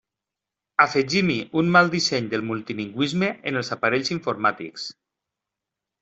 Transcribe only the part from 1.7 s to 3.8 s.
mal disseny del multilingüisme en els